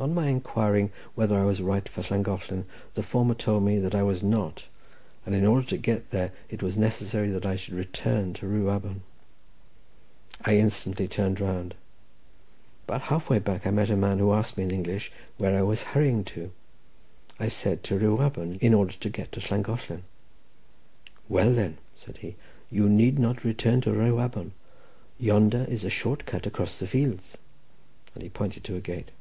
[0.00, 2.64] On my inquiring whether I was right for Llangollen,
[2.94, 4.64] the former told me that I was not,
[5.24, 9.02] and in order to get there it was necessary that I should return to Rhiwabon.
[10.44, 11.76] I instantly turned round.
[12.88, 15.62] About half way back I met a man who asked me in English where I
[15.62, 16.50] was hurrying to.
[17.38, 20.02] I said to Rhiwabon, in order to get to Llangollen.
[21.28, 22.34] "Well, then," said he,
[22.68, 27.38] "you need not return to Rhiwabon—yonder is a short cut across the fields,"
[28.14, 29.12] and he pointed to a gate.